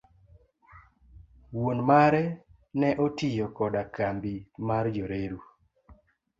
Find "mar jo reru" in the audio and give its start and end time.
4.67-5.39